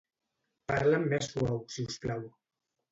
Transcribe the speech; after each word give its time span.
Parla'm 0.71 1.05
més 1.13 1.31
suau, 1.35 1.63
siusplau. 1.77 2.29